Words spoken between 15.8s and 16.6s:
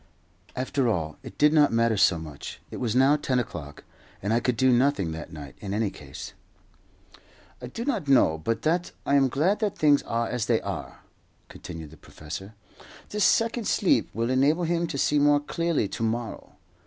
to morrow.